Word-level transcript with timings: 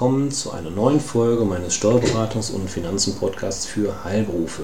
Willkommen 0.00 0.30
zu 0.30 0.52
einer 0.52 0.70
neuen 0.70 0.98
Folge 0.98 1.44
meines 1.44 1.74
Steuerberatungs- 1.74 2.50
und 2.54 2.70
Finanzen-Podcasts 2.70 3.66
für 3.66 4.02
Heilberufe. 4.02 4.62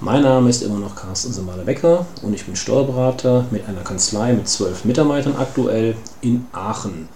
Mein 0.00 0.22
Name 0.22 0.48
ist 0.48 0.62
immer 0.62 0.78
noch 0.78 0.96
Carsten 0.96 1.34
Semale-Becker 1.34 2.06
und 2.22 2.32
ich 2.32 2.46
bin 2.46 2.56
Steuerberater 2.56 3.44
mit 3.50 3.68
einer 3.68 3.82
Kanzlei 3.82 4.32
mit 4.32 4.48
zwölf 4.48 4.86
Mitarbeitern 4.86 5.36
aktuell 5.36 5.96
in 6.22 6.46
Aachen. 6.52 7.10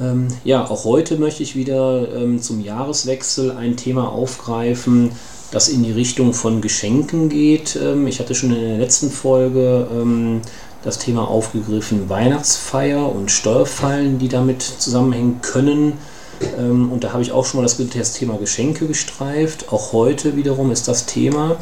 Ähm, 0.00 0.28
ja, 0.44 0.64
auch 0.64 0.84
heute 0.84 1.16
möchte 1.16 1.42
ich 1.42 1.56
wieder 1.56 2.06
ähm, 2.14 2.40
zum 2.40 2.60
Jahreswechsel 2.60 3.50
ein 3.56 3.76
Thema 3.76 4.08
aufgreifen, 4.08 5.10
das 5.50 5.68
in 5.68 5.82
die 5.82 5.90
Richtung 5.90 6.34
von 6.34 6.60
Geschenken 6.60 7.30
geht. 7.30 7.74
Ähm, 7.74 8.06
ich 8.06 8.20
hatte 8.20 8.36
schon 8.36 8.54
in 8.54 8.60
der 8.60 8.78
letzten 8.78 9.10
Folge 9.10 9.88
ähm, 9.90 10.42
das 10.84 11.00
Thema 11.00 11.26
aufgegriffen 11.26 12.08
Weihnachtsfeier 12.08 13.12
und 13.12 13.32
Steuerfallen, 13.32 14.20
die 14.20 14.28
damit 14.28 14.62
zusammenhängen 14.62 15.40
können. 15.42 15.94
Ähm, 16.58 16.90
und 16.92 17.04
da 17.04 17.12
habe 17.12 17.22
ich 17.22 17.32
auch 17.32 17.44
schon 17.44 17.60
mal 17.60 17.64
das, 17.64 17.76
das 17.76 18.12
Thema 18.12 18.36
Geschenke 18.36 18.86
gestreift. 18.86 19.72
Auch 19.72 19.92
heute 19.92 20.36
wiederum 20.36 20.70
ist 20.70 20.88
das 20.88 21.06
Thema. 21.06 21.56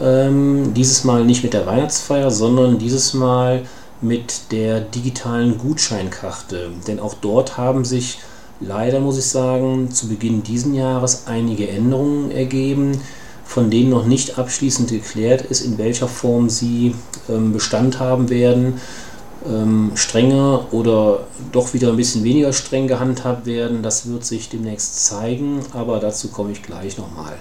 Ähm, 0.00 0.74
dieses 0.74 1.04
Mal 1.04 1.24
nicht 1.24 1.42
mit 1.42 1.54
der 1.54 1.66
Weihnachtsfeier, 1.66 2.30
sondern 2.30 2.78
dieses 2.78 3.14
Mal 3.14 3.62
mit 4.00 4.52
der 4.52 4.80
digitalen 4.80 5.58
Gutscheinkarte. 5.58 6.70
Denn 6.86 7.00
auch 7.00 7.14
dort 7.14 7.56
haben 7.56 7.84
sich 7.84 8.20
leider, 8.60 9.00
muss 9.00 9.18
ich 9.18 9.26
sagen, 9.26 9.90
zu 9.90 10.08
Beginn 10.08 10.42
dieses 10.42 10.72
Jahres 10.74 11.24
einige 11.26 11.68
Änderungen 11.68 12.30
ergeben, 12.30 13.00
von 13.44 13.70
denen 13.70 13.90
noch 13.90 14.04
nicht 14.04 14.38
abschließend 14.38 14.90
geklärt 14.90 15.42
ist, 15.42 15.62
in 15.62 15.78
welcher 15.78 16.06
Form 16.06 16.50
sie 16.50 16.94
ähm, 17.28 17.52
Bestand 17.52 17.98
haben 17.98 18.28
werden, 18.28 18.74
ähm, 19.48 19.92
strenger 19.94 20.72
oder 20.72 21.26
doch 21.52 21.74
wieder 21.74 21.88
ein 21.88 21.96
bisschen 21.96 22.24
weniger 22.24 22.52
streng 22.52 22.86
gehandhabt 22.86 23.46
werden. 23.46 23.82
Das 23.82 24.08
wird 24.08 24.24
sich 24.24 24.48
demnächst 24.48 25.04
zeigen, 25.06 25.60
aber 25.72 25.98
dazu 26.00 26.28
komme 26.28 26.52
ich 26.52 26.62
gleich 26.62 26.98
nochmal. 26.98 27.34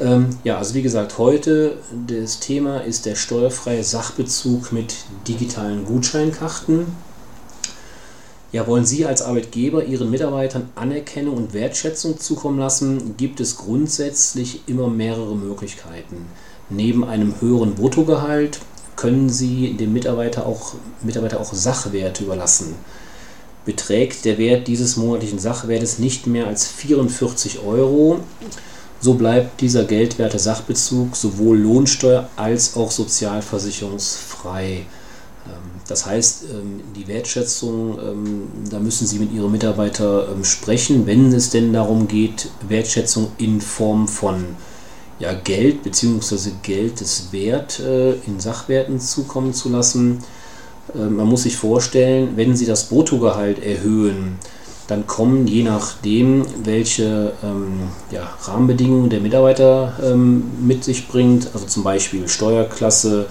Ähm, 0.00 0.30
ja, 0.42 0.58
also 0.58 0.74
wie 0.74 0.82
gesagt, 0.82 1.18
heute 1.18 1.76
das 2.06 2.40
Thema 2.40 2.78
ist 2.78 3.06
der 3.06 3.14
steuerfreie 3.14 3.84
Sachbezug 3.84 4.72
mit 4.72 4.96
digitalen 5.26 5.84
Gutscheinkarten. 5.84 6.86
Ja, 8.50 8.66
wollen 8.66 8.86
Sie 8.86 9.04
als 9.04 9.20
Arbeitgeber 9.22 9.84
Ihren 9.84 10.10
Mitarbeitern 10.10 10.70
Anerkennung 10.74 11.36
und 11.36 11.52
Wertschätzung 11.52 12.18
zukommen 12.18 12.58
lassen, 12.58 13.16
gibt 13.16 13.40
es 13.40 13.58
grundsätzlich 13.58 14.62
immer 14.66 14.88
mehrere 14.88 15.36
Möglichkeiten. 15.36 16.26
Neben 16.70 17.04
einem 17.04 17.40
höheren 17.40 17.74
Bruttogehalt 17.74 18.60
können 18.98 19.28
Sie 19.28 19.74
dem 19.74 19.92
Mitarbeiter 19.92 20.44
auch, 20.44 20.74
Mitarbeiter 21.02 21.40
auch 21.40 21.52
Sachwerte 21.54 22.24
überlassen. 22.24 22.74
Beträgt 23.64 24.24
der 24.24 24.38
Wert 24.38 24.66
dieses 24.66 24.96
monatlichen 24.96 25.38
Sachwertes 25.38 26.00
nicht 26.00 26.26
mehr 26.26 26.48
als 26.48 26.66
44 26.66 27.60
Euro, 27.60 28.18
so 29.00 29.14
bleibt 29.14 29.60
dieser 29.60 29.84
geldwerte 29.84 30.40
Sachbezug 30.40 31.14
sowohl 31.14 31.58
Lohnsteuer 31.58 32.28
als 32.34 32.74
auch 32.76 32.90
sozialversicherungsfrei. 32.90 34.78
Ähm, 34.78 34.84
das 35.86 36.04
heißt, 36.04 36.46
ähm, 36.50 36.80
die 36.96 37.06
Wertschätzung, 37.06 38.00
ähm, 38.00 38.48
da 38.68 38.80
müssen 38.80 39.06
Sie 39.06 39.20
mit 39.20 39.32
Ihren 39.32 39.52
Mitarbeitern 39.52 40.44
sprechen, 40.44 41.06
wenn 41.06 41.32
es 41.32 41.50
denn 41.50 41.72
darum 41.72 42.08
geht, 42.08 42.50
Wertschätzung 42.66 43.30
in 43.38 43.60
Form 43.60 44.08
von 44.08 44.56
ja, 45.18 45.32
Geld 45.32 45.82
bzw. 45.82 46.50
Geld 46.62 47.00
des 47.00 47.32
Wert 47.32 47.80
äh, 47.80 48.12
in 48.26 48.40
Sachwerten 48.40 49.00
zukommen 49.00 49.52
zu 49.52 49.68
lassen. 49.68 50.24
Man 50.94 51.26
muss 51.26 51.42
sich 51.42 51.58
vorstellen, 51.58 52.30
wenn 52.36 52.56
Sie 52.56 52.64
das 52.64 52.88
Bruttogehalt 52.88 53.62
erhöhen, 53.62 54.38
dann 54.88 55.06
kommen 55.06 55.46
je 55.46 55.62
nachdem, 55.62 56.46
welche 56.64 57.32
ähm, 57.44 57.90
ja, 58.10 58.22
Rahmenbedingungen 58.42 59.10
der 59.10 59.20
Mitarbeiter 59.20 59.92
ähm, 60.02 60.44
mit 60.60 60.82
sich 60.82 61.08
bringt, 61.08 61.50
also 61.52 61.66
zum 61.66 61.84
Beispiel 61.84 62.26
Steuerklasse, 62.26 63.26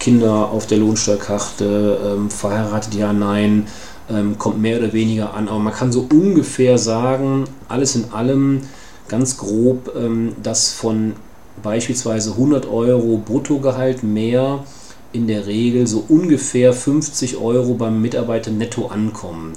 Kinder 0.00 0.50
auf 0.50 0.66
der 0.66 0.78
Lohnsteuerkarte, 0.78 1.98
ähm, 2.04 2.30
verheiratet 2.30 2.94
ja, 2.94 3.12
nein, 3.12 3.68
ähm, 4.10 4.38
kommt 4.38 4.60
mehr 4.60 4.78
oder 4.78 4.92
weniger 4.92 5.34
an. 5.34 5.48
Aber 5.48 5.60
man 5.60 5.72
kann 5.72 5.92
so 5.92 6.06
ungefähr 6.12 6.78
sagen, 6.78 7.44
alles 7.68 7.94
in 7.94 8.12
allem 8.12 8.62
ganz 9.08 9.36
grob, 9.36 9.94
ähm, 9.96 10.34
dass 10.42 10.72
von 10.72 11.14
beispielsweise 11.62 12.32
100 12.32 12.66
Euro 12.66 13.18
Bruttogehalt 13.24 14.02
mehr 14.02 14.64
in 15.12 15.26
der 15.26 15.46
Regel 15.46 15.86
so 15.86 16.04
ungefähr 16.08 16.72
50 16.72 17.38
Euro 17.38 17.74
beim 17.74 18.00
Mitarbeiter 18.00 18.50
netto 18.50 18.86
ankommen. 18.86 19.54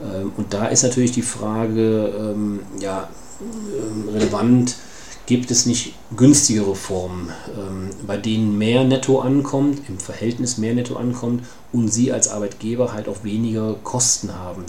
Ähm, 0.00 0.32
und 0.36 0.54
da 0.54 0.66
ist 0.66 0.82
natürlich 0.82 1.12
die 1.12 1.22
Frage 1.22 2.12
ähm, 2.16 2.60
ja, 2.78 3.08
relevant, 4.14 4.76
gibt 5.26 5.50
es 5.50 5.66
nicht 5.66 5.94
günstigere 6.16 6.74
Formen, 6.74 7.30
bei 8.06 8.16
denen 8.16 8.58
mehr 8.58 8.84
netto 8.84 9.20
ankommt, 9.20 9.80
im 9.88 9.98
Verhältnis 9.98 10.58
mehr 10.58 10.74
netto 10.74 10.96
ankommt 10.96 11.44
und 11.72 11.92
Sie 11.92 12.12
als 12.12 12.28
Arbeitgeber 12.28 12.92
halt 12.92 13.08
auch 13.08 13.24
weniger 13.24 13.76
Kosten 13.82 14.34
haben. 14.34 14.64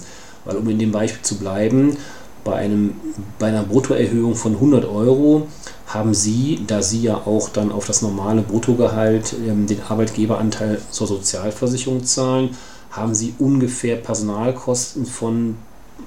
Weil 0.46 0.58
um 0.58 0.70
in 0.70 0.78
dem 0.80 0.92
Beispiel 0.92 1.24
zu 1.24 1.38
bleiben, 1.38 1.98
bei, 2.44 2.56
einem, 2.56 2.96
bei 3.40 3.48
einer 3.48 3.64
Bruttoerhöhung 3.64 4.36
von 4.36 4.54
100 4.54 4.86
Euro 4.86 5.48
haben 5.88 6.14
Sie, 6.14 6.64
da 6.66 6.82
Sie 6.82 7.02
ja 7.04 7.16
auch 7.26 7.50
dann 7.50 7.72
auf 7.72 7.86
das 7.86 8.02
normale 8.02 8.42
Bruttogehalt 8.42 9.36
ähm, 9.48 9.68
den 9.68 9.82
Arbeitgeberanteil 9.82 10.80
zur 10.92 11.08
Sozialversicherung 11.08 12.04
zahlen, 12.04 12.56
haben 12.92 13.14
Sie 13.14 13.34
ungefähr 13.40 13.96
Personalkosten 13.98 15.06
von 15.06 15.56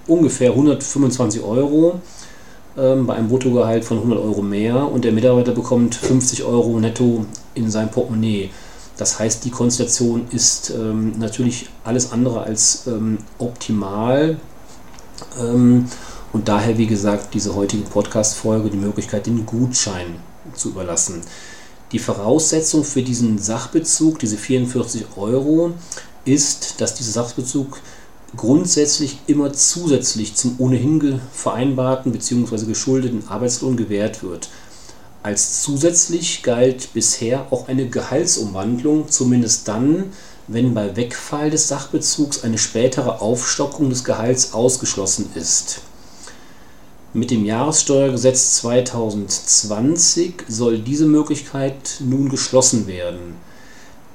ungefähr 0.07 0.51
125 0.51 1.43
Euro 1.43 2.01
ähm, 2.77 3.07
bei 3.07 3.15
einem 3.15 3.29
Bruttogehalt 3.29 3.85
von 3.85 3.99
100 3.99 4.19
Euro 4.19 4.43
mehr 4.43 4.91
und 4.91 5.05
der 5.05 5.13
Mitarbeiter 5.13 5.53
bekommt 5.53 5.95
50 5.95 6.45
Euro 6.45 6.79
netto 6.79 7.25
in 7.55 7.71
sein 7.71 7.91
Portemonnaie. 7.91 8.51
Das 8.97 9.19
heißt, 9.19 9.45
die 9.45 9.51
Konstellation 9.51 10.27
ist 10.31 10.71
ähm, 10.71 11.15
natürlich 11.19 11.69
alles 11.85 12.13
andere 12.13 12.43
als 12.43 12.87
ähm, 12.87 13.19
optimal. 13.39 14.37
Ähm, 15.41 15.87
und 16.37 16.49
daher, 16.49 16.77
wie 16.77 16.87
gesagt, 16.87 17.33
diese 17.33 17.55
heutige 17.55 17.85
Podcast-Folge 17.85 18.69
die 18.69 18.77
Möglichkeit, 18.77 19.25
den 19.25 19.47
Gutschein 19.47 20.17
zu 20.55 20.69
überlassen. 20.69 21.23
Die 21.93 21.99
Voraussetzung 21.99 22.85
für 22.85 23.03
diesen 23.03 23.39
Sachbezug, 23.39 24.19
diese 24.19 24.37
44 24.37 25.17
Euro, 25.17 25.73
ist, 26.27 26.83
dass 26.83 26.95
dieser 26.95 27.13
Sachbezug 27.13 27.81
grundsätzlich 28.37 29.21
immer 29.27 29.55
zusätzlich 29.55 30.35
zum 30.35 30.57
ohnehin 30.59 31.23
vereinbarten 31.33 32.13
bzw. 32.13 32.67
geschuldeten 32.67 33.27
Arbeitslohn 33.29 33.79
gewährt 33.79 34.23
wird. 34.23 34.51
Als 35.23 35.63
zusätzlich 35.63 36.43
galt 36.43 36.93
bisher 36.93 37.47
auch 37.51 37.67
eine 37.69 37.89
Gehaltsumwandlung, 37.89 39.09
zumindest 39.09 39.69
dann, 39.69 40.13
wenn 40.49 40.75
bei 40.75 40.97
Wegfall 40.97 41.49
des 41.49 41.67
Sachbezugs 41.69 42.45
eine 42.45 42.59
spätere 42.59 43.23
Aufstockung 43.23 43.89
des 43.89 44.05
Gehalts 44.05 44.53
ausgeschlossen 44.53 45.31
ist. 45.35 45.81
Mit 47.17 47.31
dem 47.31 47.45
Jahressteuergesetz 47.45 48.57
2020 48.57 50.45
soll 50.49 50.79
diese 50.79 51.07
Möglichkeit 51.07 52.01
nun 52.01 52.29
geschlossen 52.29 52.87
werden 52.87 53.37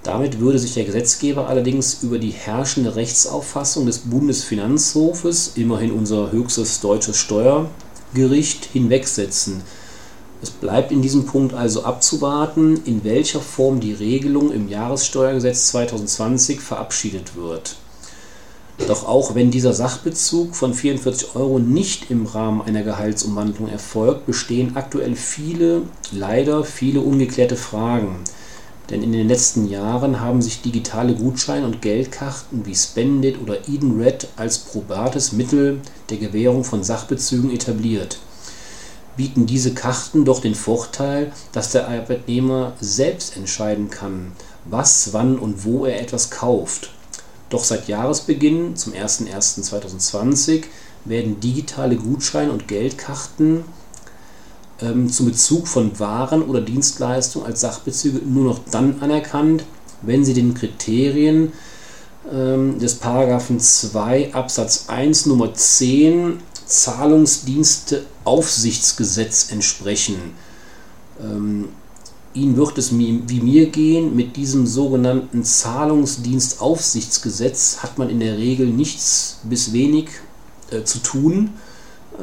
damit 0.04 0.40
würde 0.40 0.58
sich 0.58 0.74
der 0.74 0.86
Gesetzgeber 0.86 1.48
allerdings 1.48 2.02
über 2.02 2.18
die 2.18 2.32
herrschende 2.32 2.96
Rechtsauffassung 2.96 3.86
des 3.86 4.00
Bundesfinanzhofes, 4.00 5.54
immerhin 5.56 5.92
unser 5.92 6.32
höchstes 6.32 6.82
deutsches 6.82 7.18
Steuergericht, 7.18 8.66
hinwegsetzen. 8.74 9.62
Es 10.42 10.50
bleibt 10.50 10.92
in 10.92 11.04
diesem 11.04 11.28
Punkt 11.28 11.54
also 11.54 11.84
abzuwarten, 11.84 12.82
in 12.86 13.04
welcher 13.04 13.42
Form 13.42 13.80
die 13.80 13.94
Regelung 13.94 14.52
im 14.52 14.70
Jahressteuergesetz 14.70 15.68
2020 15.68 16.60
verabschiedet 16.60 17.36
wird. 17.36 17.76
Doch 18.88 19.06
auch 19.08 19.36
wenn 19.36 19.52
dieser 19.52 19.74
Sachbezug 19.74 20.56
von 20.56 20.74
44 20.74 21.36
Euro 21.36 21.60
nicht 21.60 22.10
im 22.10 22.26
Rahmen 22.26 22.62
einer 22.62 22.84
Gehaltsumwandlung 22.84 23.70
erfolgt, 23.70 24.26
bestehen 24.26 24.76
aktuell 24.76 25.16
viele, 25.16 25.84
leider 26.12 26.64
viele 26.64 27.02
ungeklärte 27.02 27.56
Fragen. 27.56 28.20
Denn 28.90 29.04
in 29.04 29.14
den 29.14 29.28
letzten 29.28 29.70
Jahren 29.70 30.20
haben 30.20 30.42
sich 30.42 30.62
digitale 30.62 31.16
Gutscheine 31.16 31.66
und 31.66 31.82
Geldkarten 31.82 32.66
wie 32.66 32.76
Spendit 32.76 33.42
oder 33.42 33.70
Edenred 33.70 34.28
als 34.36 34.60
probates 34.60 35.32
Mittel 35.32 35.80
der 36.10 36.18
Gewährung 36.18 36.64
von 36.64 36.84
Sachbezügen 36.84 37.52
etabliert. 37.52 38.18
Bieten 39.16 39.46
diese 39.46 39.74
Karten 39.74 40.26
doch 40.26 40.42
den 40.42 40.56
Vorteil, 40.56 41.32
dass 41.54 41.72
der 41.72 41.88
Arbeitnehmer 41.88 42.74
selbst 42.82 43.38
entscheiden 43.38 43.90
kann, 43.90 44.34
was, 44.66 45.14
wann 45.14 45.38
und 45.38 45.64
wo 45.64 45.86
er 45.86 46.02
etwas 46.02 46.30
kauft. 46.30 46.92
Doch 47.52 47.64
seit 47.66 47.88
Jahresbeginn, 47.88 48.76
zum 48.76 48.94
01.01.2020, 48.94 50.64
werden 51.06 51.40
digitale 51.40 51.98
Gutscheine 51.98 52.52
und 52.52 52.68
Geldkarten 52.68 53.66
ähm, 54.82 55.10
zum 55.10 55.28
Bezug 55.28 55.68
von 55.68 56.00
Waren 56.00 56.44
oder 56.44 56.62
Dienstleistungen 56.62 57.46
als 57.46 57.62
Sachbezüge 57.62 58.20
nur 58.20 58.46
noch 58.46 58.60
dann 58.72 59.02
anerkannt, 59.02 59.66
wenn 60.02 60.24
sie 60.24 60.34
den 60.34 60.54
Kriterien 60.54 61.52
ähm, 62.32 62.80
des 62.80 62.96
Paragraphen 62.96 63.60
2 63.60 64.34
Absatz 64.34 64.86
1 64.88 65.26
Nummer 65.26 65.54
10 65.54 66.40
Zahlungsdienste 66.66 68.06
Aufsichtsgesetz 68.24 69.52
entsprechen. 69.52 70.16
Ihnen 72.34 72.56
wird 72.56 72.78
es 72.78 72.98
wie 72.98 73.42
mir 73.42 73.70
gehen, 73.70 74.16
mit 74.16 74.38
diesem 74.38 74.66
sogenannten 74.66 75.44
Zahlungsdienstaufsichtsgesetz 75.44 77.80
hat 77.84 77.98
man 77.98 78.10
in 78.10 78.22
der 78.22 78.38
Regel 78.38 78.68
nichts 78.68 79.40
bis 79.44 79.74
wenig 79.74 80.08
äh, 80.72 80.84
zu 80.84 81.00
tun. 81.00 81.50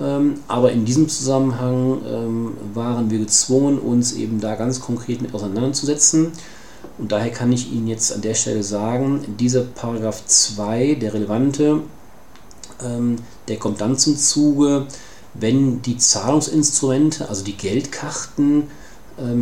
Ähm, 0.00 0.34
aber 0.48 0.72
in 0.72 0.84
diesem 0.84 1.08
Zusammenhang 1.08 1.98
ähm, 2.06 2.52
waren 2.74 3.10
wir 3.10 3.18
gezwungen, 3.18 3.78
uns 3.78 4.12
eben 4.12 4.40
da 4.40 4.54
ganz 4.54 4.80
konkret 4.80 5.20
mit 5.20 5.34
auseinanderzusetzen. 5.34 6.32
Und 6.98 7.12
daher 7.12 7.30
kann 7.30 7.52
ich 7.52 7.72
Ihnen 7.72 7.88
jetzt 7.88 8.12
an 8.12 8.22
der 8.22 8.34
Stelle 8.34 8.62
sagen, 8.62 9.36
dieser 9.38 9.62
Paragraph 9.62 10.24
2, 10.26 10.94
der 10.94 11.14
relevante, 11.14 11.80
ähm, 12.84 13.16
der 13.48 13.58
kommt 13.58 13.80
dann 13.80 13.96
zum 13.96 14.16
Zuge, 14.16 14.86
wenn 15.34 15.82
die 15.82 15.96
Zahlungsinstrumente, 15.96 17.28
also 17.28 17.44
die 17.44 17.56
Geldkarten 17.56 18.64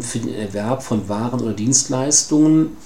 für 0.00 0.18
den 0.18 0.34
Erwerb 0.34 0.82
von 0.82 1.08
Waren 1.08 1.40
oder 1.40 1.52
Dienstleistungen, 1.52 2.76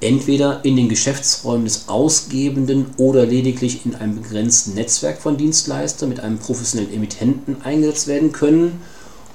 entweder 0.00 0.64
in 0.64 0.76
den 0.76 0.88
Geschäftsräumen 0.88 1.64
des 1.64 1.88
Ausgebenden 1.88 2.86
oder 2.96 3.26
lediglich 3.26 3.84
in 3.84 3.94
einem 3.94 4.22
begrenzten 4.22 4.74
Netzwerk 4.74 5.20
von 5.20 5.36
Dienstleistern 5.36 6.08
mit 6.08 6.20
einem 6.20 6.38
professionellen 6.38 6.94
Emittenten 6.94 7.62
eingesetzt 7.62 8.06
werden 8.06 8.32
können 8.32 8.80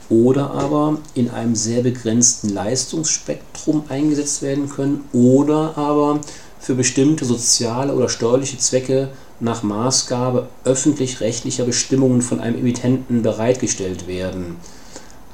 oder 0.10 0.52
aber 0.52 1.00
in 1.14 1.30
einem 1.30 1.56
sehr 1.56 1.84
begrenzten 1.84 2.50
Leistungsspektrum 2.50 3.84
eingesetzt 3.90 4.42
werden 4.42 4.70
können 4.70 5.04
oder 5.14 5.78
aber 5.78 6.22
für 6.60 6.76
bestimmte 6.76 7.26
soziale 7.26 7.94
oder 7.94 8.10
steuerliche 8.10 8.58
Zwecke 8.58 9.10
nach 9.40 9.62
Maßgabe 9.62 10.48
öffentlich-rechtlicher 10.64 11.66
Bestimmungen 11.66 12.22
von 12.22 12.40
einem 12.40 12.58
Emittenten 12.58 13.22
bereitgestellt 13.22 14.08
werden. 14.08 14.56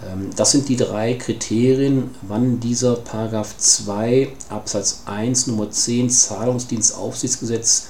Ähm, 0.09 0.30
das 0.36 0.51
sind 0.51 0.69
die 0.69 0.75
drei 0.75 1.13
Kriterien, 1.13 2.12
wann 2.21 2.59
dieser 2.59 2.95
Paragraph 2.95 3.57
2 3.57 4.30
Absatz 4.50 5.03
1 5.06 5.48
Nummer 5.48 5.69
10 5.69 6.09
Zahlungsdienstaufsichtsgesetz 6.09 7.88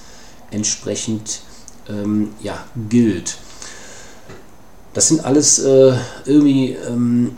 entsprechend 0.52 1.42
ähm, 1.90 2.30
ja, 2.42 2.58
gilt. 2.90 3.38
Das 4.94 5.08
sind 5.08 5.24
alles 5.24 5.60
äh, 5.60 5.94
irgendwie 6.26 6.72
ähm, 6.88 7.38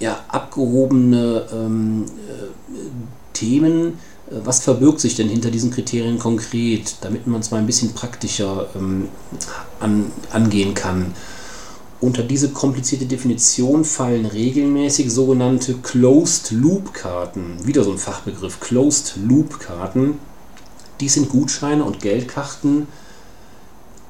ja, 0.00 0.22
abgehobene 0.28 1.46
ähm, 1.52 2.04
äh, 2.28 3.32
Themen. 3.32 3.98
Was 4.30 4.60
verbirgt 4.60 5.00
sich 5.00 5.16
denn 5.16 5.28
hinter 5.28 5.50
diesen 5.50 5.70
Kriterien 5.70 6.18
konkret, 6.18 6.96
damit 7.02 7.26
man 7.26 7.40
es 7.40 7.50
mal 7.50 7.58
ein 7.58 7.66
bisschen 7.66 7.92
praktischer 7.92 8.68
ähm, 8.74 9.08
an, 9.80 10.10
angehen 10.30 10.74
kann? 10.74 11.14
Unter 12.04 12.22
diese 12.22 12.50
komplizierte 12.50 13.06
Definition 13.06 13.82
fallen 13.82 14.26
regelmäßig 14.26 15.10
sogenannte 15.10 15.72
Closed-Loop-Karten. 15.76 17.66
Wieder 17.66 17.82
so 17.82 17.92
ein 17.92 17.98
Fachbegriff, 17.98 18.60
Closed-Loop-Karten. 18.60 20.18
Dies 21.00 21.14
sind 21.14 21.30
Gutscheine 21.30 21.82
und 21.82 22.02
Geldkarten, 22.02 22.88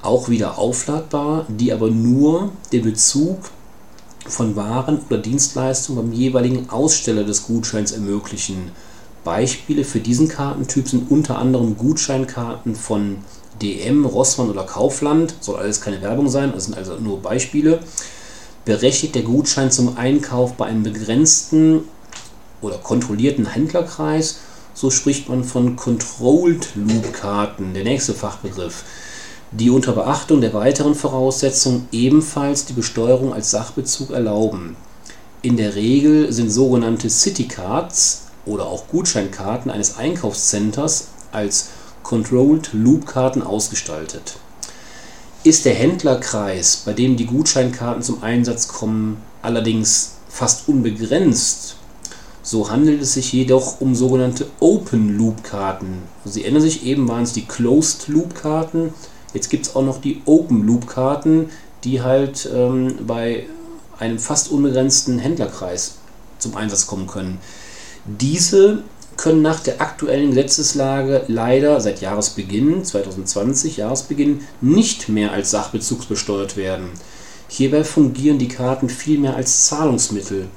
auch 0.03 0.29
wieder 0.29 0.59
aufladbar, 0.59 1.47
die 1.49 1.73
aber 1.73 1.89
nur 1.89 2.51
den 2.73 2.83
Bezug 2.83 3.39
von 4.27 4.57
Waren 4.57 4.99
oder 5.09 5.19
Dienstleistungen 5.19 6.03
beim 6.03 6.13
jeweiligen 6.13 6.71
Aussteller 6.71 7.23
des 7.23 7.47
Gutscheins 7.47 7.93
ermöglichen. 7.93 8.73
Beispiele 9.23 9.85
für 9.85 10.01
diesen 10.01 10.27
Kartentyp 10.27 10.89
sind 10.89 11.13
unter 11.13 11.39
anderem 11.39 11.79
Gutscheinkarten 11.79 12.75
von 12.75 13.19
DM, 13.65 14.05
Rossmann 14.05 14.51
oder 14.51 14.65
Kaufland. 14.65 15.35
Soll 15.41 15.57
alles 15.57 15.81
keine 15.81 16.03
Werbung 16.03 16.29
sein, 16.29 16.53
das 16.53 16.65
sind 16.65 16.77
also 16.77 16.97
nur 16.97 17.21
Beispiele. 17.21 17.81
Berechtigt 18.65 19.15
der 19.15 19.23
Gutschein 19.23 19.71
zum 19.71 19.97
Einkauf 19.97 20.55
bei 20.55 20.67
einem 20.67 20.83
begrenzten 20.83 21.85
oder 22.61 22.77
kontrollierten 22.79 23.47
Händlerkreis, 23.47 24.41
so 24.73 24.91
spricht 24.91 25.29
man 25.29 25.45
von 25.45 25.77
Controlled 25.77 26.69
Loop 26.75 27.13
Karten, 27.13 27.75
der 27.75 27.85
nächste 27.85 28.15
Fachbegriff 28.15 28.85
die 29.57 29.71
unter 29.71 29.93
Beachtung 29.93 30.41
der 30.41 30.53
weiteren 30.53 30.97
Voraussetzungen 30.97 31.89
ebenfalls 31.93 32.65
die 32.67 32.73
Besteuerung 32.73 33.33
als 33.33 33.53
Sachbezug 33.53 34.11
erlauben. 34.11 34.77
In 35.43 35.57
der 35.57 35.77
Regel 35.77 36.33
sind 36.33 36.51
sogenannte 36.51 37.09
Citycards 37.09 38.23
oder 38.47 38.67
auch 38.67 38.89
Gutscheinkarten 38.89 39.71
eines 39.71 39.97
Einkaufscenters 39.97 41.09
als 41.31 41.69
Controlled-Loop-Karten 42.05 43.43
ausgestaltet. 43.43 44.37
Ist 45.43 45.65
der 45.65 45.75
Händlerkreis, 45.75 46.85
bei 46.87 46.93
dem 46.93 47.17
die 47.17 47.27
Gutscheinkarten 47.27 48.03
zum 48.05 48.23
Einsatz 48.23 48.69
kommen, 48.69 49.21
allerdings 49.43 50.13
fast 50.29 50.69
unbegrenzt, 50.69 51.77
so 52.45 52.71
handelt 52.71 53.03
es 53.03 53.15
sich 53.15 53.33
jedoch 53.33 53.81
um 53.81 53.97
sogenannte 53.97 54.47
Open-Loop-Karten. 54.61 56.05
Sie 56.25 56.45
ändern 56.45 56.63
sich 56.63 56.87
eben, 56.87 57.09
waren 57.09 57.25
es 57.25 57.33
die 57.33 57.47
Closed-Loop-Karten, 57.47 58.95
Jetzt 59.35 59.51
gibt 59.51 59.67
es 59.67 59.77
auch 59.77 59.85
noch 59.85 60.01
die 60.01 60.23
Open 60.25 60.65
Loop 60.65 60.87
Karten, 60.87 61.51
die 61.83 62.01
halt 62.01 62.49
ähm, 62.55 62.99
bei 63.07 63.47
einem 63.99 64.19
fast 64.19 64.51
unbegrenzten 64.51 65.19
Händlerkreis 65.19 65.97
zum 66.39 66.57
Einsatz 66.57 66.87
kommen 66.87 67.07
können. 67.07 67.39
Diese 68.07 68.85
können 69.17 69.43
nach 69.43 69.61
der 69.61 69.81
aktuellen 69.81 70.31
Gesetzeslage 70.31 71.25
leider 71.29 71.81
seit 71.81 72.01
Jahresbeginn 72.01 72.85
2020 72.85 73.77
Jahresbeginn 73.79 74.43
nicht 74.61 75.09
mehr 75.09 75.33
als 75.33 75.51
Sachbezug 75.51 76.09
besteuert 76.09 76.57
werden. 76.57 76.91
Hierbei 77.49 77.85
fungieren 77.85 78.39
die 78.39 78.49
Karten 78.49 78.89
vielmehr 78.89 79.37
als 79.37 79.67
Zahlungsmittel. 79.67 80.49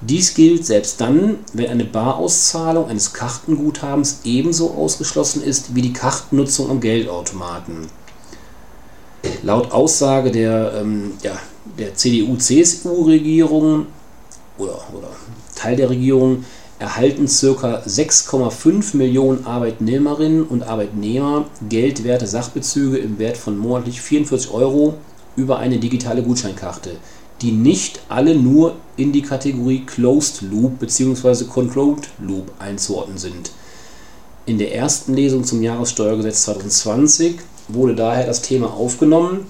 Dies 0.00 0.34
gilt 0.34 0.66
selbst 0.66 1.00
dann, 1.00 1.38
wenn 1.52 1.70
eine 1.70 1.84
Barauszahlung 1.84 2.88
eines 2.88 3.12
Kartenguthabens 3.12 4.20
ebenso 4.24 4.72
ausgeschlossen 4.72 5.44
ist 5.44 5.76
wie 5.76 5.82
die 5.82 5.92
Kartennutzung 5.92 6.70
am 6.70 6.80
Geldautomaten. 6.80 7.86
Laut 9.44 9.70
Aussage 9.70 10.32
der, 10.32 10.74
ähm, 10.80 11.12
ja, 11.22 11.38
der 11.78 11.94
CDU-CSU-Regierung 11.94 13.86
oder, 14.58 14.82
oder 14.92 15.08
Teil 15.54 15.76
der 15.76 15.90
Regierung 15.90 16.44
erhalten 16.82 17.26
ca. 17.26 17.82
6,5 17.86 18.96
Millionen 18.96 19.46
Arbeitnehmerinnen 19.46 20.42
und 20.42 20.64
Arbeitnehmer 20.64 21.46
geldwerte 21.68 22.26
Sachbezüge 22.26 22.98
im 22.98 23.18
Wert 23.18 23.36
von 23.36 23.56
monatlich 23.56 24.00
44 24.02 24.50
Euro 24.50 24.94
über 25.36 25.58
eine 25.58 25.78
digitale 25.78 26.22
Gutscheinkarte 26.22 26.90
die 27.42 27.50
nicht 27.50 28.00
alle 28.08 28.36
nur 28.36 28.76
in 28.96 29.12
die 29.12 29.22
Kategorie 29.22 29.84
Closed 29.84 30.42
Loop 30.42 30.78
bzw. 30.78 31.44
Controlled 31.44 32.08
Loop 32.20 32.52
einzuordnen 32.58 33.18
sind. 33.18 33.50
In 34.46 34.58
der 34.58 34.74
ersten 34.74 35.14
Lesung 35.14 35.44
zum 35.44 35.62
Jahressteuergesetz 35.62 36.44
2020 36.44 37.36
wurde 37.68 37.94
daher 37.94 38.26
das 38.26 38.42
Thema 38.42 38.72
aufgenommen, 38.72 39.46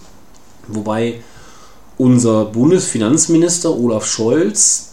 wobei 0.69 1.21
unser 1.99 2.47
Bundesfinanzminister 2.47 3.77
Olaf 3.79 4.07
Scholz, 4.07 4.92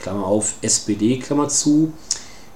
Klammer 0.00 0.26
auf 0.26 0.54
SPD, 0.62 1.18
Klammer 1.18 1.48
zu, 1.48 1.92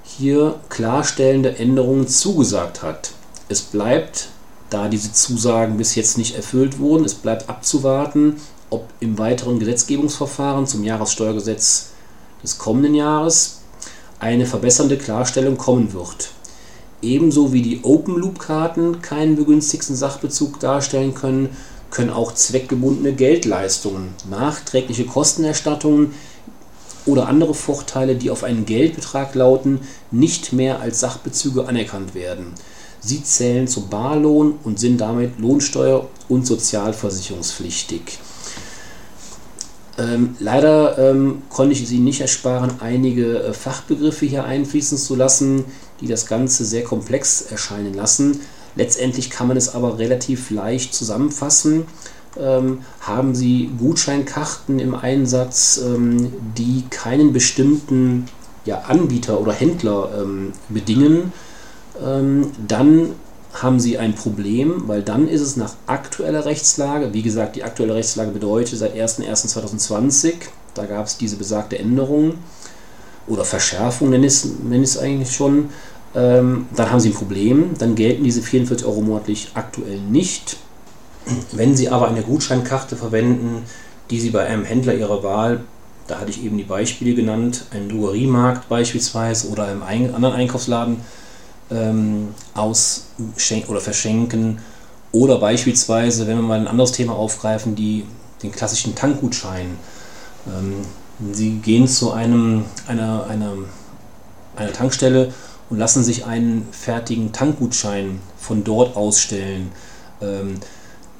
hier 0.03 0.59
klarstellende 0.69 1.57
Änderungen 1.57 2.07
zugesagt 2.07 2.83
hat. 2.83 3.11
Es 3.49 3.61
bleibt, 3.61 4.29
da 4.69 4.87
diese 4.87 5.13
Zusagen 5.13 5.77
bis 5.77 5.95
jetzt 5.95 6.17
nicht 6.17 6.35
erfüllt 6.35 6.79
wurden, 6.79 7.05
es 7.05 7.13
bleibt 7.13 7.49
abzuwarten, 7.49 8.37
ob 8.69 8.87
im 8.99 9.17
weiteren 9.17 9.59
Gesetzgebungsverfahren 9.59 10.67
zum 10.67 10.83
Jahressteuergesetz 10.83 11.89
des 12.43 12.57
kommenden 12.57 12.95
Jahres 12.95 13.59
eine 14.19 14.45
verbessernde 14.45 14.97
Klarstellung 14.97 15.57
kommen 15.57 15.93
wird. 15.93 16.29
Ebenso 17.01 17.53
wie 17.53 17.61
die 17.61 17.83
Open-Loop-Karten 17.83 19.01
keinen 19.01 19.35
begünstigten 19.35 19.95
Sachbezug 19.95 20.59
darstellen 20.59 21.13
können, 21.13 21.49
können 21.91 22.09
auch 22.09 22.33
zweckgebundene 22.33 23.13
Geldleistungen, 23.13 24.13
nachträgliche 24.29 25.05
Kostenerstattungen 25.05 26.13
oder 27.05 27.27
andere 27.27 27.53
Vorteile, 27.53 28.15
die 28.15 28.31
auf 28.31 28.43
einen 28.43 28.65
Geldbetrag 28.65 29.35
lauten, 29.35 29.81
nicht 30.11 30.53
mehr 30.53 30.79
als 30.79 30.99
Sachbezüge 30.99 31.67
anerkannt 31.67 32.15
werden. 32.15 32.53
Sie 32.99 33.23
zählen 33.23 33.67
zum 33.67 33.89
Barlohn 33.89 34.55
und 34.63 34.79
sind 34.79 34.99
damit 34.99 35.39
lohnsteuer- 35.39 36.07
und 36.27 36.47
sozialversicherungspflichtig. 36.47 38.19
Ähm, 39.97 40.35
leider 40.39 40.97
ähm, 40.97 41.43
konnte 41.49 41.73
ich 41.73 41.87
Sie 41.87 41.99
nicht 41.99 42.19
ersparen, 42.19 42.73
einige 42.81 43.43
äh, 43.43 43.53
Fachbegriffe 43.53 44.25
hier 44.25 44.43
einfließen 44.43 44.97
zu 44.97 45.15
lassen, 45.15 45.63
die 46.01 46.07
das 46.07 46.25
Ganze 46.25 46.65
sehr 46.65 46.83
komplex 46.83 47.41
erscheinen 47.43 47.93
lassen. 47.93 48.41
Letztendlich 48.75 49.29
kann 49.29 49.47
man 49.47 49.55
es 49.55 49.73
aber 49.73 49.97
relativ 49.97 50.49
leicht 50.49 50.93
zusammenfassen. 50.93 51.85
Ähm, 52.39 52.79
haben 52.99 53.33
Sie 53.33 53.69
Gutscheinkarten 53.77 54.79
im 54.79 54.93
Einsatz, 54.93 55.81
ähm, 55.85 56.33
die 56.57 56.83
keinen 56.89 57.31
bestimmten 57.31 58.27
ja, 58.65 58.79
Anbieter 58.87 59.39
oder 59.39 59.53
Händler 59.53 60.09
ähm, 60.21 60.53
bedingen, 60.69 61.31
ähm, 62.03 62.51
dann 62.67 63.11
haben 63.53 63.79
Sie 63.79 63.97
ein 63.97 64.15
Problem, 64.15 64.83
weil 64.87 65.01
dann 65.01 65.27
ist 65.27 65.41
es 65.41 65.55
nach 65.55 65.75
aktueller 65.87 66.45
Rechtslage, 66.45 67.13
wie 67.13 67.21
gesagt, 67.21 67.55
die 67.55 67.63
aktuelle 67.63 67.95
Rechtslage 67.95 68.31
bedeutet 68.31 68.77
seit 68.77 68.95
01.01.2020, 68.95 70.33
da 70.73 70.85
gab 70.85 71.05
es 71.05 71.17
diese 71.17 71.37
besagte 71.37 71.79
Änderung 71.79 72.33
oder 73.27 73.45
Verschärfung, 73.45 74.09
nenne 74.09 74.27
ich 74.27 74.43
es 74.83 74.97
eigentlich 74.97 75.33
schon, 75.33 75.69
ähm, 76.15 76.67
dann 76.75 76.91
haben 76.91 76.99
Sie 76.99 77.09
ein 77.09 77.15
Problem, 77.15 77.71
dann 77.77 77.95
gelten 77.95 78.23
diese 78.23 78.41
44 78.41 78.85
Euro 78.85 79.01
monatlich 79.01 79.51
aktuell 79.53 79.99
nicht. 79.99 80.57
Wenn 81.51 81.75
Sie 81.75 81.89
aber 81.89 82.07
eine 82.07 82.21
Gutscheinkarte 82.21 82.95
verwenden, 82.95 83.63
die 84.09 84.19
Sie 84.19 84.29
bei 84.29 84.45
einem 84.45 84.65
Händler 84.65 84.93
Ihrer 84.93 85.23
Wahl, 85.23 85.61
da 86.07 86.19
hatte 86.19 86.29
ich 86.29 86.43
eben 86.43 86.57
die 86.57 86.63
Beispiele 86.63 87.15
genannt, 87.15 87.65
einen 87.71 87.89
Drogeriemarkt 87.89 88.69
beispielsweise 88.69 89.49
oder 89.49 89.65
einem 89.65 89.81
anderen 89.81 90.35
Einkaufsladen, 90.35 90.97
ähm, 91.71 92.29
aus 92.53 93.07
oder 93.67 93.81
verschenken 93.81 94.59
oder 95.11 95.39
beispielsweise, 95.39 96.27
wenn 96.27 96.37
wir 96.37 96.43
mal 96.43 96.59
ein 96.59 96.67
anderes 96.67 96.91
Thema 96.91 97.13
aufgreifen, 97.13 97.75
die, 97.75 98.05
den 98.43 98.51
klassischen 98.51 98.95
Tankgutschein. 98.95 99.77
Ähm, 100.47 100.81
Sie 101.31 101.59
gehen 101.59 101.87
zu 101.87 102.11
einem, 102.11 102.65
einer, 102.87 103.25
einer, 103.27 103.53
einer 104.57 104.73
Tankstelle 104.73 105.33
und 105.69 105.79
lassen 105.79 106.03
sich 106.03 106.25
einen 106.25 106.67
fertigen 106.71 107.31
Tankgutschein 107.31 108.19
von 108.37 108.63
dort 108.63 108.97
ausstellen. 108.97 109.71
Ähm, 110.21 110.59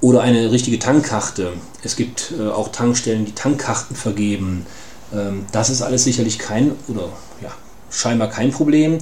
oder 0.02 0.22
eine 0.22 0.52
richtige 0.52 0.80
Tankkarte. 0.80 1.54
Es 1.84 1.96
gibt 1.96 2.34
äh, 2.40 2.50
auch 2.50 2.70
Tankstellen, 2.70 3.25
die 3.25 3.34
Tankkarten 3.34 3.96
vergeben. 3.96 4.66
Ähm, 5.14 5.46
das 5.52 5.70
ist 5.70 5.82
alles 5.82 6.04
sicherlich 6.04 6.40
kein 6.40 6.72
oder 6.88 7.10
ja, 7.42 7.52
scheinbar 7.90 8.30
kein 8.30 8.52
Problem 8.52 9.00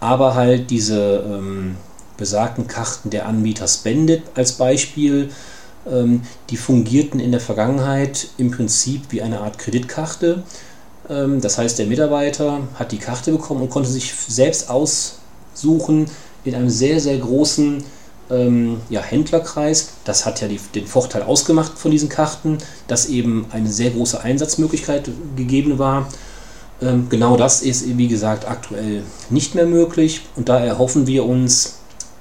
aber 0.00 0.34
halt 0.34 0.70
diese 0.70 1.22
ähm, 1.26 1.76
besagten 2.16 2.66
Karten 2.66 3.10
der 3.10 3.26
Anbieter 3.26 3.68
Spendit 3.68 4.22
als 4.34 4.52
Beispiel, 4.52 5.30
ähm, 5.90 6.22
die 6.48 6.56
fungierten 6.56 7.20
in 7.20 7.30
der 7.30 7.40
Vergangenheit 7.40 8.28
im 8.38 8.50
Prinzip 8.50 9.02
wie 9.10 9.22
eine 9.22 9.40
Art 9.40 9.58
Kreditkarte. 9.58 10.42
Ähm, 11.08 11.40
das 11.40 11.58
heißt, 11.58 11.78
der 11.78 11.86
Mitarbeiter 11.86 12.60
hat 12.74 12.92
die 12.92 12.98
Karte 12.98 13.32
bekommen 13.32 13.62
und 13.62 13.70
konnte 13.70 13.90
sich 13.90 14.12
selbst 14.14 14.70
aussuchen 14.70 16.06
in 16.44 16.54
einem 16.54 16.70
sehr, 16.70 16.98
sehr 17.00 17.18
großen 17.18 17.84
ähm, 18.30 18.78
ja, 18.88 19.00
Händlerkreis. 19.00 19.90
Das 20.04 20.26
hat 20.26 20.40
ja 20.40 20.48
die, 20.48 20.60
den 20.74 20.86
Vorteil 20.86 21.22
ausgemacht 21.22 21.78
von 21.78 21.90
diesen 21.90 22.08
Karten, 22.08 22.58
dass 22.86 23.06
eben 23.06 23.46
eine 23.50 23.70
sehr 23.70 23.90
große 23.90 24.20
Einsatzmöglichkeit 24.20 25.10
gegeben 25.36 25.78
war. 25.78 26.08
Ähm, 26.82 27.08
genau 27.10 27.36
das 27.36 27.62
ist, 27.62 27.96
wie 27.98 28.08
gesagt, 28.08 28.48
aktuell 28.48 29.02
nicht 29.28 29.54
mehr 29.54 29.66
möglich 29.66 30.22
und 30.36 30.48
da 30.48 30.58
erhoffen 30.58 31.06
wir 31.06 31.26
uns 31.26 31.78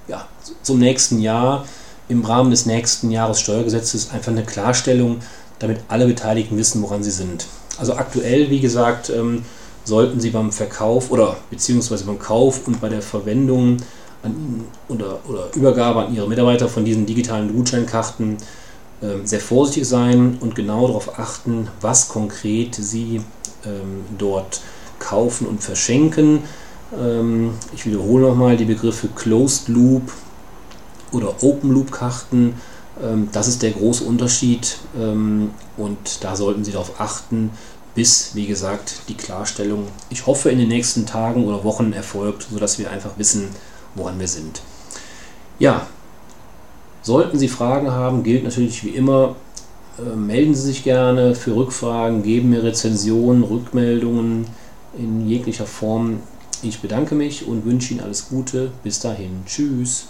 ja, 0.07 0.27
zum 0.63 0.79
nächsten 0.79 1.19
Jahr 1.19 1.65
im 2.09 2.25
Rahmen 2.25 2.51
des 2.51 2.65
nächsten 2.65 3.11
Jahressteuergesetzes 3.11 4.11
einfach 4.11 4.31
eine 4.31 4.43
Klarstellung, 4.43 5.19
damit 5.59 5.79
alle 5.87 6.07
Beteiligten 6.07 6.57
wissen, 6.57 6.81
woran 6.81 7.03
sie 7.03 7.11
sind. 7.11 7.45
Also 7.77 7.95
aktuell, 7.95 8.49
wie 8.49 8.59
gesagt, 8.59 9.09
ähm, 9.09 9.45
sollten 9.85 10.19
Sie 10.19 10.29
beim 10.29 10.51
Verkauf 10.51 11.11
oder 11.11 11.37
beziehungsweise 11.49 12.05
beim 12.05 12.19
Kauf 12.19 12.67
und 12.67 12.81
bei 12.81 12.89
der 12.89 13.01
Verwendung 13.01 13.77
an, 14.23 14.63
oder, 14.87 15.19
oder 15.27 15.49
Übergabe 15.55 16.05
an 16.05 16.15
Ihre 16.15 16.27
Mitarbeiter 16.27 16.67
von 16.67 16.85
diesen 16.85 17.05
digitalen 17.05 17.53
Gutscheinkarten 17.53 18.37
ähm, 19.01 19.25
sehr 19.25 19.39
vorsichtig 19.39 19.87
sein 19.87 20.37
und 20.41 20.55
genau 20.55 20.87
darauf 20.87 21.19
achten, 21.19 21.67
was 21.81 22.09
konkret 22.09 22.75
Sie 22.75 23.21
ähm, 23.65 24.03
dort 24.17 24.61
kaufen 24.99 25.47
und 25.47 25.63
verschenken. 25.63 26.41
Ähm, 26.99 27.53
ich 27.73 27.85
wiederhole 27.85 28.27
nochmal 28.27 28.57
die 28.57 28.65
Begriffe 28.65 29.07
Closed 29.15 29.69
Loop 29.69 30.11
oder 31.11 31.43
Open 31.43 31.71
Loop 31.71 31.91
Karten. 31.91 32.55
Ähm, 33.01 33.29
das 33.31 33.47
ist 33.47 33.61
der 33.61 33.71
große 33.71 34.03
Unterschied 34.03 34.77
ähm, 34.99 35.51
und 35.77 36.23
da 36.23 36.35
sollten 36.35 36.63
Sie 36.65 36.71
darauf 36.71 36.99
achten, 36.99 37.51
bis, 37.95 38.35
wie 38.35 38.47
gesagt, 38.47 39.01
die 39.07 39.15
Klarstellung, 39.15 39.87
ich 40.09 40.25
hoffe, 40.25 40.49
in 40.51 40.59
den 40.59 40.67
nächsten 40.67 41.05
Tagen 41.05 41.45
oder 41.45 41.63
Wochen 41.63 41.91
erfolgt, 41.93 42.47
sodass 42.51 42.79
wir 42.79 42.91
einfach 42.91 43.11
wissen, 43.17 43.49
woran 43.95 44.19
wir 44.19 44.27
sind. 44.27 44.61
Ja, 45.59 45.87
sollten 47.01 47.37
Sie 47.37 47.47
Fragen 47.47 47.91
haben, 47.91 48.23
gilt 48.23 48.43
natürlich 48.43 48.83
wie 48.83 48.89
immer, 48.89 49.35
äh, 49.97 50.15
melden 50.15 50.55
Sie 50.55 50.61
sich 50.61 50.83
gerne 50.83 51.35
für 51.35 51.55
Rückfragen, 51.55 52.23
geben 52.23 52.49
mir 52.51 52.63
Rezensionen, 52.63 53.43
Rückmeldungen 53.43 54.47
in 54.97 55.27
jeglicher 55.27 55.65
Form. 55.65 56.21
Ich 56.61 56.79
bedanke 56.81 57.15
mich 57.15 57.47
und 57.47 57.65
wünsche 57.65 57.93
Ihnen 57.93 58.03
alles 58.03 58.29
Gute. 58.29 58.71
Bis 58.83 58.99
dahin. 58.99 59.43
Tschüss. 59.45 60.07